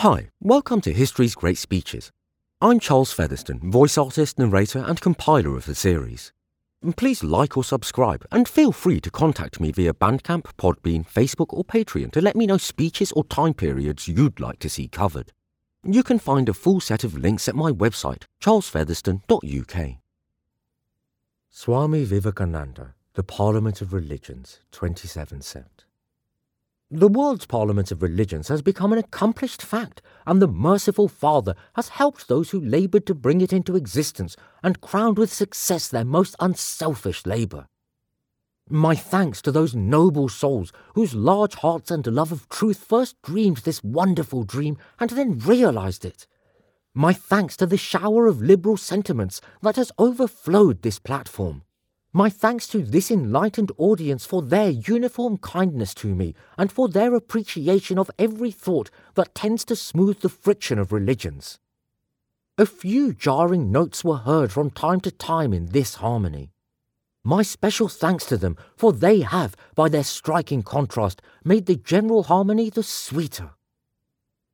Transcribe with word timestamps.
Hi, 0.00 0.30
welcome 0.40 0.80
to 0.80 0.94
History's 0.94 1.34
Great 1.34 1.58
Speeches. 1.58 2.10
I'm 2.62 2.80
Charles 2.80 3.12
Featherstone, 3.12 3.70
voice 3.70 3.98
artist, 3.98 4.38
narrator, 4.38 4.78
and 4.78 4.98
compiler 4.98 5.54
of 5.58 5.66
the 5.66 5.74
series. 5.74 6.32
Please 6.96 7.22
like 7.22 7.54
or 7.54 7.64
subscribe, 7.64 8.24
and 8.32 8.48
feel 8.48 8.72
free 8.72 8.98
to 9.02 9.10
contact 9.10 9.60
me 9.60 9.72
via 9.72 9.92
Bandcamp, 9.92 10.44
Podbean, 10.56 11.06
Facebook, 11.06 11.48
or 11.50 11.64
Patreon 11.64 12.12
to 12.12 12.22
let 12.22 12.34
me 12.34 12.46
know 12.46 12.56
speeches 12.56 13.12
or 13.12 13.24
time 13.24 13.52
periods 13.52 14.08
you'd 14.08 14.40
like 14.40 14.58
to 14.60 14.70
see 14.70 14.88
covered. 14.88 15.32
You 15.84 16.02
can 16.02 16.18
find 16.18 16.48
a 16.48 16.54
full 16.54 16.80
set 16.80 17.04
of 17.04 17.18
links 17.18 17.46
at 17.46 17.54
my 17.54 17.70
website, 17.70 18.22
charlesfeatherstone.uk. 18.42 19.96
Swami 21.50 22.04
Vivekananda, 22.04 22.94
The 23.12 23.22
Parliament 23.22 23.82
of 23.82 23.92
Religions, 23.92 24.60
27 24.72 25.40
Sept. 25.40 25.84
The 26.92 27.06
world's 27.06 27.46
parliament 27.46 27.92
of 27.92 28.02
religions 28.02 28.48
has 28.48 28.62
become 28.62 28.92
an 28.92 28.98
accomplished 28.98 29.62
fact, 29.62 30.02
and 30.26 30.42
the 30.42 30.48
merciful 30.48 31.06
Father 31.06 31.54
has 31.74 31.90
helped 31.90 32.26
those 32.26 32.50
who 32.50 32.60
laboured 32.60 33.06
to 33.06 33.14
bring 33.14 33.40
it 33.40 33.52
into 33.52 33.76
existence 33.76 34.36
and 34.60 34.80
crowned 34.80 35.16
with 35.16 35.32
success 35.32 35.86
their 35.86 36.04
most 36.04 36.34
unselfish 36.40 37.24
labour. 37.24 37.68
My 38.68 38.96
thanks 38.96 39.40
to 39.42 39.52
those 39.52 39.72
noble 39.72 40.28
souls 40.28 40.72
whose 40.96 41.14
large 41.14 41.54
hearts 41.54 41.92
and 41.92 42.04
love 42.08 42.32
of 42.32 42.48
truth 42.48 42.78
first 42.78 43.22
dreamed 43.22 43.58
this 43.58 43.84
wonderful 43.84 44.42
dream 44.42 44.76
and 44.98 45.10
then 45.10 45.38
realised 45.38 46.04
it. 46.04 46.26
My 46.92 47.12
thanks 47.12 47.56
to 47.58 47.66
the 47.66 47.76
shower 47.76 48.26
of 48.26 48.42
liberal 48.42 48.76
sentiments 48.76 49.40
that 49.62 49.76
has 49.76 49.92
overflowed 49.96 50.82
this 50.82 50.98
platform. 50.98 51.62
My 52.12 52.28
thanks 52.28 52.66
to 52.68 52.82
this 52.82 53.08
enlightened 53.08 53.70
audience 53.78 54.26
for 54.26 54.42
their 54.42 54.68
uniform 54.68 55.38
kindness 55.38 55.94
to 55.94 56.12
me 56.12 56.34
and 56.58 56.72
for 56.72 56.88
their 56.88 57.14
appreciation 57.14 58.00
of 58.00 58.10
every 58.18 58.50
thought 58.50 58.90
that 59.14 59.32
tends 59.32 59.64
to 59.66 59.76
smooth 59.76 60.18
the 60.18 60.28
friction 60.28 60.80
of 60.80 60.90
religions. 60.90 61.60
A 62.58 62.66
few 62.66 63.14
jarring 63.14 63.70
notes 63.70 64.02
were 64.02 64.16
heard 64.16 64.50
from 64.50 64.70
time 64.70 65.00
to 65.02 65.12
time 65.12 65.52
in 65.52 65.66
this 65.66 65.96
harmony. 65.96 66.50
My 67.22 67.42
special 67.42 67.86
thanks 67.86 68.26
to 68.26 68.36
them, 68.36 68.56
for 68.76 68.92
they 68.92 69.20
have, 69.20 69.54
by 69.76 69.88
their 69.88 70.02
striking 70.02 70.64
contrast, 70.64 71.22
made 71.44 71.66
the 71.66 71.76
general 71.76 72.24
harmony 72.24 72.70
the 72.70 72.82
sweeter. 72.82 73.50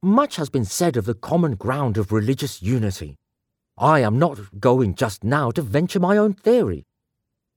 Much 0.03 0.37
has 0.37 0.51
been 0.51 0.67
said 0.67 0.99
of 0.99 1.07
the 1.07 1.15
common 1.15 1.55
ground 1.55 1.97
of 1.97 2.13
religious 2.13 2.61
unity. 2.61 3.17
I 3.79 4.01
am 4.01 4.19
not 4.19 4.61
going 4.61 4.95
just 4.95 5.25
now 5.25 5.51
to 5.53 5.63
venture 5.63 6.01
my 6.01 6.19
own 6.19 6.35
theory. 6.35 6.85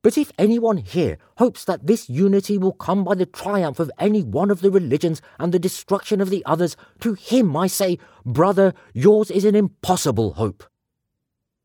But 0.02 0.18
if 0.18 0.32
anyone 0.38 0.78
here 0.78 1.18
hopes 1.38 1.66
that 1.66 1.86
this 1.86 2.10
unity 2.10 2.58
will 2.58 2.72
come 2.72 3.04
by 3.04 3.16
the 3.16 3.26
triumph 3.26 3.80
of 3.80 3.92
any 4.00 4.24
one 4.24 4.50
of 4.50 4.62
the 4.62 4.72
religions 4.72 5.22
and 5.38 5.52
the 5.52 5.60
destruction 5.60 6.22
of 6.22 6.30
the 6.30 6.44
others, 6.46 6.78
to 7.02 7.16
him 7.16 7.56
I 7.58 7.68
say, 7.68 7.98
brother, 8.26 8.74
yours 8.94 9.30
is 9.30 9.44
an 9.44 9.56
impossible 9.56 10.34
hope. 10.34 10.64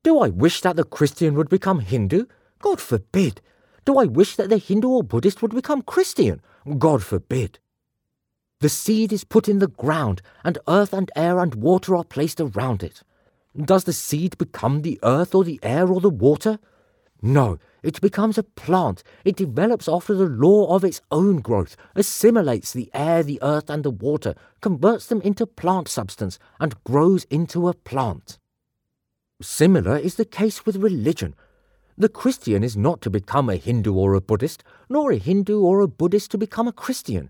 Do 0.02 0.18
I 0.18 0.28
wish 0.28 0.60
that 0.62 0.74
the 0.76 0.84
Christian 0.84 1.34
would 1.34 1.48
become 1.48 1.80
Hindu? 1.80 2.26
God 2.60 2.80
forbid. 2.80 3.40
Do 3.84 3.98
I 3.98 4.06
wish 4.06 4.34
that 4.36 4.48
the 4.48 4.58
Hindu 4.58 4.88
or 4.88 5.04
Buddhist 5.04 5.40
would 5.40 5.54
become 5.54 5.82
Christian? 5.82 6.40
God 6.78 7.04
forbid. 7.04 7.60
The 8.60 8.68
seed 8.68 9.12
is 9.12 9.24
put 9.24 9.48
in 9.48 9.60
the 9.60 9.68
ground, 9.68 10.22
and 10.42 10.58
earth 10.66 10.92
and 10.92 11.10
air 11.14 11.38
and 11.38 11.54
water 11.54 11.94
are 11.94 12.04
placed 12.04 12.40
around 12.40 12.82
it. 12.82 13.02
Does 13.56 13.84
the 13.84 13.92
seed 13.92 14.36
become 14.38 14.82
the 14.82 14.98
earth 15.02 15.34
or 15.34 15.44
the 15.44 15.60
air 15.62 15.86
or 15.86 16.00
the 16.00 16.10
water? 16.10 16.58
No, 17.22 17.58
it 17.84 18.00
becomes 18.00 18.38
a 18.38 18.42
plant. 18.42 19.04
It 19.24 19.36
develops 19.36 19.88
after 19.88 20.14
the 20.14 20.24
law 20.24 20.74
of 20.74 20.84
its 20.84 21.02
own 21.10 21.40
growth, 21.40 21.76
assimilates 21.94 22.72
the 22.72 22.90
air, 22.94 23.22
the 23.22 23.38
earth, 23.42 23.68
and 23.68 23.84
the 23.84 23.90
water, 23.90 24.34
converts 24.62 25.06
them 25.06 25.20
into 25.20 25.46
plant 25.46 25.88
substance, 25.88 26.38
and 26.58 26.82
grows 26.84 27.24
into 27.24 27.68
a 27.68 27.74
plant. 27.74 28.38
Similar 29.42 29.98
is 29.98 30.14
the 30.14 30.24
case 30.24 30.64
with 30.64 30.76
religion. 30.76 31.34
The 31.98 32.08
Christian 32.08 32.64
is 32.64 32.76
not 32.76 33.02
to 33.02 33.10
become 33.10 33.50
a 33.50 33.56
Hindu 33.56 33.94
or 33.94 34.14
a 34.14 34.20
Buddhist, 34.20 34.64
nor 34.88 35.12
a 35.12 35.18
Hindu 35.18 35.60
or 35.60 35.80
a 35.80 35.86
Buddhist 35.86 36.30
to 36.30 36.38
become 36.38 36.66
a 36.66 36.72
Christian. 36.72 37.28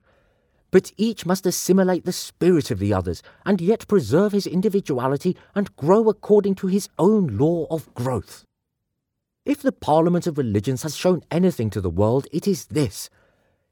But 0.70 0.92
each 0.96 1.26
must 1.26 1.46
assimilate 1.46 2.04
the 2.04 2.12
spirit 2.12 2.70
of 2.70 2.78
the 2.78 2.94
others, 2.94 3.22
and 3.44 3.60
yet 3.60 3.88
preserve 3.88 4.30
his 4.30 4.46
individuality 4.46 5.36
and 5.54 5.74
grow 5.76 6.08
according 6.08 6.54
to 6.56 6.68
his 6.68 6.88
own 6.96 7.36
law 7.36 7.66
of 7.70 7.92
growth. 7.94 8.44
If 9.44 9.60
the 9.60 9.72
Parliament 9.72 10.26
of 10.26 10.38
Religions 10.38 10.84
has 10.84 10.96
shown 10.96 11.22
anything 11.30 11.68
to 11.70 11.80
the 11.82 11.90
world, 11.90 12.26
it 12.32 12.48
is 12.48 12.64
this. 12.66 13.10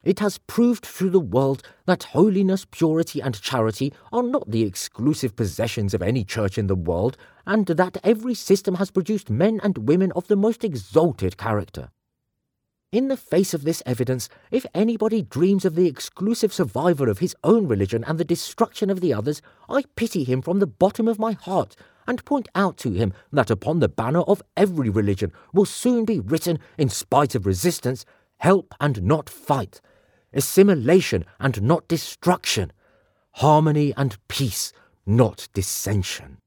It 0.05 0.19
has 0.19 0.37
proved 0.37 0.85
to 0.99 1.09
the 1.09 1.19
world 1.19 1.63
that 1.87 2.03
holiness, 2.03 2.67
purity, 2.71 3.23
and 3.23 3.41
charity 3.41 3.91
are 4.13 4.23
not 4.23 4.51
the 4.51 4.65
exclusive 4.65 5.35
possessions 5.35 5.95
of 5.95 6.03
any 6.03 6.25
church 6.25 6.59
in 6.59 6.67
the 6.67 6.75
world, 6.75 7.17
and 7.47 7.65
that 7.67 7.97
every 8.05 8.35
system 8.35 8.75
has 8.75 8.91
produced 8.91 9.31
men 9.31 9.61
and 9.63 9.89
women 9.89 10.13
of 10.13 10.29
the 10.29 10.37
most 10.37 10.63
exalted 10.63 11.39
character. 11.39 11.89
In 12.91 13.09
the 13.09 13.17
face 13.17 13.55
of 13.55 13.65
this 13.65 13.83
evidence, 13.87 14.29
if 14.51 14.67
anybody 14.75 15.23
dreams 15.23 15.65
of 15.65 15.75
the 15.75 15.87
exclusive 15.87 16.53
survival 16.53 17.09
of 17.09 17.21
his 17.21 17.35
own 17.43 17.67
religion 17.67 18.05
and 18.05 18.19
the 18.19 18.25
destruction 18.25 18.91
of 18.91 19.01
the 19.01 19.15
others, 19.15 19.41
I 19.71 19.85
pity 19.97 20.25
him 20.25 20.43
from 20.43 20.59
the 20.59 20.67
bottom 20.67 21.09
of 21.09 21.19
my 21.19 21.33
heart 21.33 21.75
and 22.07 22.25
point 22.25 22.49
out 22.55 22.77
to 22.79 22.93
him 22.93 23.13
that 23.33 23.51
upon 23.51 23.79
the 23.79 23.89
banner 23.89 24.23
of 24.23 24.43
every 24.57 24.91
religion 24.91 25.33
will 25.53 25.65
soon 25.65 26.05
be 26.05 26.21
written, 26.21 26.59
in 26.77 26.89
spite 26.89 27.35
of 27.35 27.47
resistance, 27.47 28.05
help 28.39 28.75
and 28.81 29.03
not 29.03 29.31
fight, 29.31 29.81
assimilation 30.33 31.25
and 31.39 31.63
not 31.63 31.89
destruction, 31.89 32.73
harmony 33.37 33.95
and 33.97 34.19
peace, 34.29 34.73
not 35.07 35.49
dissension. 35.55 36.42